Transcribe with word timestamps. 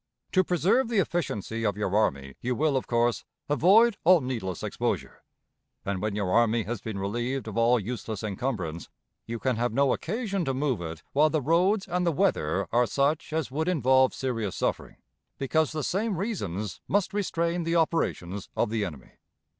To 0.31 0.43
preserve 0.43 0.87
the 0.89 0.97
efficiency 0.97 1.63
of 1.63 1.77
your 1.77 1.95
army, 1.95 2.33
you 2.41 2.55
will, 2.55 2.75
of 2.75 2.87
course, 2.87 3.23
avoid 3.47 3.97
all 4.03 4.19
needless 4.19 4.63
exposure; 4.63 5.21
and, 5.85 6.01
when 6.01 6.15
your 6.15 6.31
army 6.31 6.63
has 6.63 6.81
been 6.81 6.97
relieved 6.97 7.47
of 7.47 7.55
all 7.55 7.79
useless 7.79 8.23
encumbrance, 8.23 8.89
you 9.27 9.37
can 9.37 9.57
have 9.57 9.71
no 9.71 9.93
occasion 9.93 10.43
to 10.45 10.55
move 10.55 10.81
it 10.81 11.03
while 11.13 11.29
the 11.29 11.39
roads 11.39 11.87
and 11.87 12.03
the 12.03 12.11
weather 12.11 12.67
are 12.71 12.87
such 12.87 13.31
as 13.31 13.51
would 13.51 13.67
involve 13.67 14.11
serious 14.15 14.55
suffering, 14.55 14.97
because 15.37 15.71
the 15.71 15.83
same 15.83 16.17
reasons 16.17 16.81
must 16.87 17.13
restrain 17.13 17.63
the 17.63 17.75
operations 17.75 18.49
of 18.57 18.71
the 18.71 18.83
enemy.... 18.83 19.11